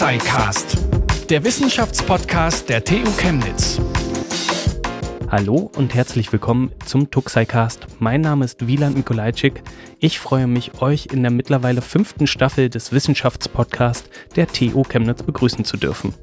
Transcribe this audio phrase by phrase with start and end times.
[0.00, 0.78] Tuxicast,
[1.28, 3.78] der Wissenschaftspodcast der TU Chemnitz.
[5.28, 7.86] Hallo und herzlich willkommen zum Tuxicast.
[7.98, 9.62] Mein Name ist Wieland Mikolajczyk.
[9.98, 15.66] Ich freue mich, euch in der mittlerweile fünften Staffel des Wissenschaftspodcasts der TU Chemnitz begrüßen
[15.66, 16.14] zu dürfen.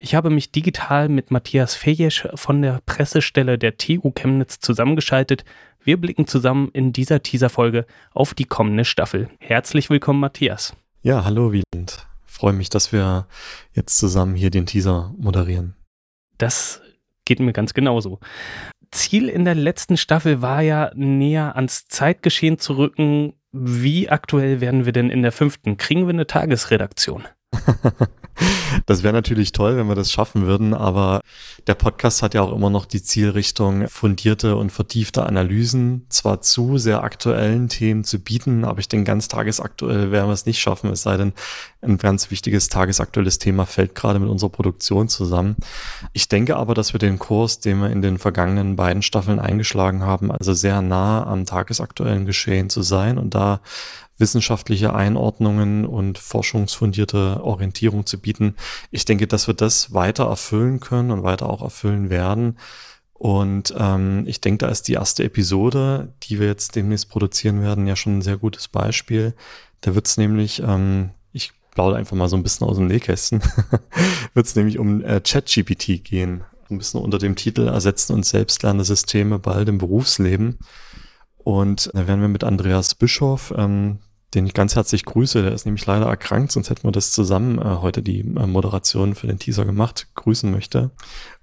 [0.00, 5.44] Ich habe mich digital mit Matthias Fejesch von der Pressestelle der TU Chemnitz zusammengeschaltet.
[5.84, 9.28] Wir blicken zusammen in dieser Teaserfolge auf die kommende Staffel.
[9.38, 10.74] Herzlich willkommen, Matthias.
[11.02, 12.06] Ja, hallo Wieland.
[12.24, 13.26] Freue mich, dass wir
[13.74, 15.74] jetzt zusammen hier den Teaser moderieren.
[16.38, 16.80] Das
[17.26, 18.18] geht mir ganz genauso.
[18.92, 23.34] Ziel in der letzten Staffel war ja näher ans Zeitgeschehen zu rücken.
[23.52, 25.76] Wie aktuell werden wir denn in der fünften?
[25.76, 27.24] Kriegen wir eine Tagesredaktion?
[28.86, 31.20] Das wäre natürlich toll, wenn wir das schaffen würden, aber
[31.66, 36.78] der Podcast hat ja auch immer noch die Zielrichtung, fundierte und vertiefte Analysen zwar zu
[36.78, 40.90] sehr aktuellen Themen zu bieten, aber ich denke, ganz tagesaktuell werden wir es nicht schaffen,
[40.90, 41.32] es sei denn,
[41.82, 45.56] ein ganz wichtiges tagesaktuelles Thema fällt gerade mit unserer Produktion zusammen.
[46.12, 50.02] Ich denke aber, dass wir den Kurs, den wir in den vergangenen beiden Staffeln eingeschlagen
[50.02, 53.60] haben, also sehr nah am tagesaktuellen Geschehen zu sein und da
[54.18, 58.54] wissenschaftliche Einordnungen und forschungsfundierte Orientierung zu bieten.
[58.90, 62.56] Ich denke, dass wir das weiter erfüllen können und weiter auch erfüllen werden.
[63.14, 67.86] Und ähm, ich denke, da ist die erste Episode, die wir jetzt demnächst produzieren werden,
[67.86, 69.34] ja schon ein sehr gutes Beispiel.
[69.80, 73.40] Da wird es nämlich, ähm, ich plaudere einfach mal so ein bisschen aus dem Nähkästen,
[74.34, 76.44] wird es nämlich um äh, ChatGPT gehen.
[76.70, 80.58] Ein bisschen unter dem Titel Ersetzen uns selbstlernende Systeme bald im Berufsleben.
[81.44, 83.98] Und da werden wir mit Andreas Bischoff, ähm,
[84.34, 87.58] den ich ganz herzlich grüße, der ist nämlich leider erkrankt, sonst hätten wir das zusammen
[87.58, 90.90] äh, heute die äh, Moderation für den Teaser gemacht, grüßen möchte.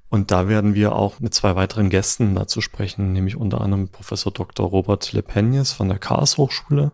[0.09, 4.33] Und da werden wir auch mit zwei weiteren Gästen dazu sprechen, nämlich unter anderem Professor
[4.33, 4.67] Dr.
[4.67, 6.91] Robert Lepenjes von der Karlshochschule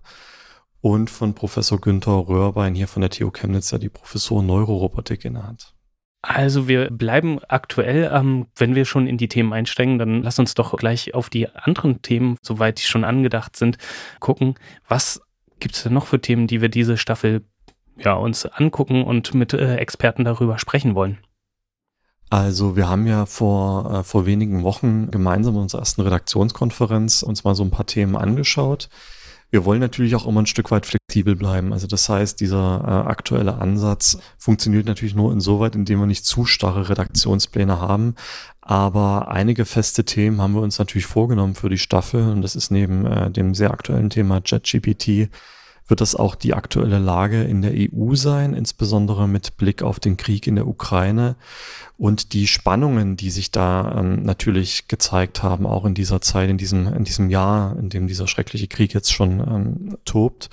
[0.82, 5.77] und von Professor Günther Röhrbein hier von der TU Chemnitz, der die Professur Neurorobotik innehat.
[6.22, 8.10] Also wir bleiben aktuell.
[8.14, 11.48] Ähm, wenn wir schon in die Themen einsteigen, dann lass uns doch gleich auf die
[11.50, 13.78] anderen Themen, soweit die schon angedacht sind,
[14.20, 14.56] gucken.
[14.88, 15.22] Was
[15.60, 17.44] gibt es denn noch für Themen, die wir diese Staffel
[17.98, 21.20] ja, uns angucken und mit äh, Experten darüber sprechen wollen?
[22.30, 27.44] Also wir haben ja vor, äh, vor wenigen Wochen gemeinsam in unserer ersten Redaktionskonferenz uns
[27.44, 28.90] mal so ein paar Themen angeschaut.
[29.50, 31.72] Wir wollen natürlich auch immer ein Stück weit flexibel bleiben.
[31.72, 36.46] Also das heißt, dieser äh, aktuelle Ansatz funktioniert natürlich nur insoweit, indem wir nicht zu
[36.46, 38.16] starre Redaktionspläne haben.
[38.62, 42.30] Aber einige feste Themen haben wir uns natürlich vorgenommen für die Staffel.
[42.30, 45.30] Und das ist neben äh, dem sehr aktuellen Thema JetGPT
[45.88, 50.18] wird das auch die aktuelle Lage in der EU sein, insbesondere mit Blick auf den
[50.18, 51.36] Krieg in der Ukraine
[51.98, 56.58] und die Spannungen, die sich da ähm, natürlich gezeigt haben, auch in dieser Zeit, in
[56.58, 60.50] diesem, in diesem Jahr, in dem dieser schreckliche Krieg jetzt schon ähm, tobt.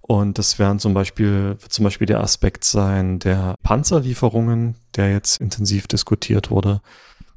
[0.00, 5.40] Und das werden zum Beispiel, wird zum Beispiel der Aspekt sein der Panzerlieferungen, der jetzt
[5.40, 6.82] intensiv diskutiert wurde.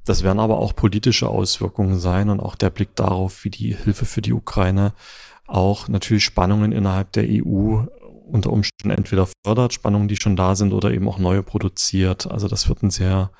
[0.03, 4.05] Das werden aber auch politische Auswirkungen sein und auch der Blick darauf, wie die Hilfe
[4.05, 4.94] für die Ukraine
[5.47, 7.85] auch natürlich Spannungen innerhalb der EU
[8.30, 12.30] unter Umständen entweder fördert, Spannungen, die schon da sind, oder eben auch neue produziert.
[12.30, 13.31] Also das wird ein sehr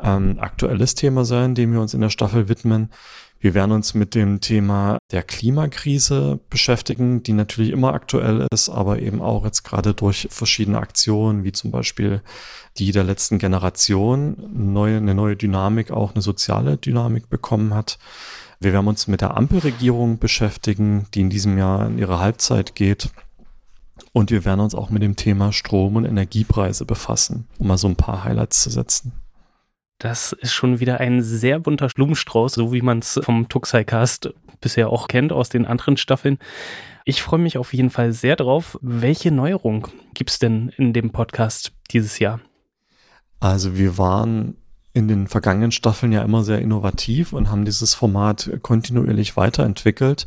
[0.00, 2.90] ähm, aktuelles Thema sein, dem wir uns in der Staffel widmen.
[3.38, 9.00] Wir werden uns mit dem Thema der Klimakrise beschäftigen, die natürlich immer aktuell ist, aber
[9.00, 12.22] eben auch jetzt gerade durch verschiedene Aktionen, wie zum Beispiel
[12.78, 17.98] die der letzten Generation, neue, eine neue Dynamik, auch eine soziale Dynamik bekommen hat.
[18.60, 23.10] Wir werden uns mit der Ampelregierung beschäftigen, die in diesem Jahr in ihre Halbzeit geht.
[24.12, 27.88] Und wir werden uns auch mit dem Thema Strom- und Energiepreise befassen, um mal so
[27.88, 29.12] ein paar Highlights zu setzen.
[29.98, 34.90] Das ist schon wieder ein sehr bunter Blumenstrauß, so wie man es vom Tuxai-Cast bisher
[34.90, 36.38] auch kennt aus den anderen Staffeln.
[37.04, 38.78] Ich freue mich auf jeden Fall sehr drauf.
[38.82, 42.40] Welche Neuerung gibt es denn in dem Podcast dieses Jahr?
[43.40, 44.56] Also wir waren
[44.96, 50.26] in den vergangenen Staffeln ja immer sehr innovativ und haben dieses Format kontinuierlich weiterentwickelt,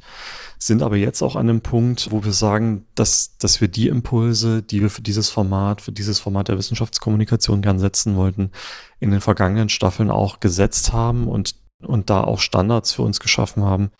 [0.59, 4.61] sind aber jetzt auch an einem Punkt, wo wir sagen, dass, dass wir die Impulse,
[4.61, 8.51] die wir für dieses Format, für dieses Format der Wissenschaftskommunikation gern setzen wollten,
[8.99, 13.63] in den vergangenen Staffeln auch gesetzt haben und und da auch Standards für uns geschaffen
[13.63, 13.91] haben,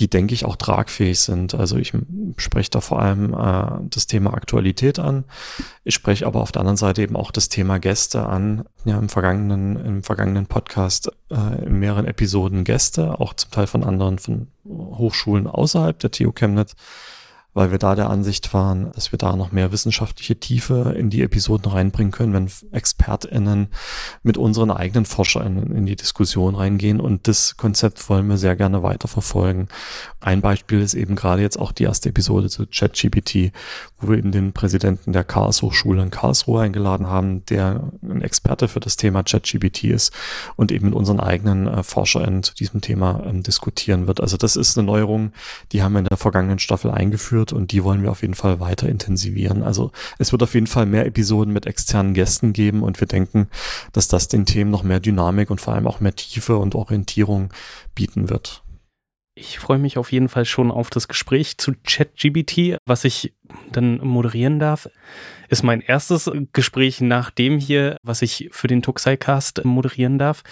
[0.00, 1.54] die, denke ich, auch tragfähig sind.
[1.54, 1.92] Also ich
[2.38, 5.24] spreche da vor allem äh, das Thema Aktualität an.
[5.84, 8.64] Ich spreche aber auf der anderen Seite eben auch das Thema Gäste an.
[8.84, 13.84] Ja, im vergangenen, im vergangenen Podcast äh, in mehreren Episoden Gäste, auch zum Teil von
[13.84, 16.74] anderen, von Hochschulen außerhalb der TU Chemnitz
[17.56, 21.22] weil wir da der Ansicht waren, dass wir da noch mehr wissenschaftliche Tiefe in die
[21.22, 23.68] Episoden reinbringen können, wenn ExpertInnen
[24.22, 27.00] mit unseren eigenen ForscherInnen in die Diskussion reingehen.
[27.00, 29.68] Und das Konzept wollen wir sehr gerne weiter verfolgen.
[30.20, 33.52] Ein Beispiel ist eben gerade jetzt auch die erste Episode zu ChatGPT,
[34.00, 38.80] wo wir eben den Präsidenten der Karlshochschule in Karlsruhe eingeladen haben, der ein Experte für
[38.80, 40.12] das Thema ChatGPT ist
[40.56, 44.20] und eben mit unseren eigenen äh, ForscherInnen zu diesem Thema ähm, diskutieren wird.
[44.20, 45.32] Also das ist eine Neuerung,
[45.72, 48.60] die haben wir in der vergangenen Staffel eingeführt und die wollen wir auf jeden Fall
[48.60, 49.62] weiter intensivieren.
[49.62, 53.48] Also es wird auf jeden Fall mehr Episoden mit externen Gästen geben und wir denken,
[53.92, 57.52] dass das den Themen noch mehr Dynamik und vor allem auch mehr Tiefe und Orientierung
[57.94, 58.62] bieten wird.
[59.38, 63.34] Ich freue mich auf jeden Fall schon auf das Gespräch zu ChatGBT, was ich
[63.70, 64.88] dann moderieren darf.
[65.50, 70.42] Ist mein erstes Gespräch nach dem hier, was ich für den Tuxai-Cast moderieren darf.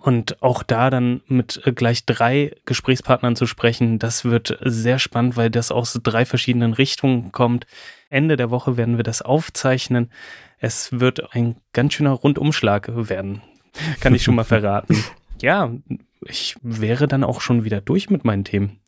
[0.00, 5.50] Und auch da dann mit gleich drei Gesprächspartnern zu sprechen, das wird sehr spannend, weil
[5.50, 7.66] das aus drei verschiedenen Richtungen kommt.
[8.08, 10.10] Ende der Woche werden wir das aufzeichnen.
[10.58, 13.42] Es wird ein ganz schöner Rundumschlag werden.
[14.00, 15.02] Kann ich schon mal verraten.
[15.42, 15.72] Ja,
[16.24, 18.78] ich wäre dann auch schon wieder durch mit meinen Themen.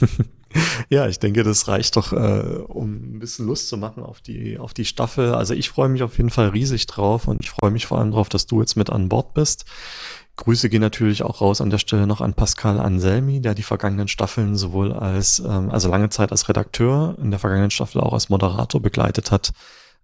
[0.88, 4.58] Ja, ich denke, das reicht doch, äh, um ein bisschen Lust zu machen auf die,
[4.58, 5.34] auf die Staffel.
[5.34, 8.10] Also ich freue mich auf jeden Fall riesig drauf und ich freue mich vor allem
[8.10, 9.66] drauf, dass du jetzt mit an Bord bist.
[10.36, 14.08] Grüße gehen natürlich auch raus an der Stelle noch an Pascal Anselmi, der die vergangenen
[14.08, 18.30] Staffeln sowohl als, ähm, also lange Zeit als Redakteur, in der vergangenen Staffel auch als
[18.30, 19.52] Moderator begleitet hat.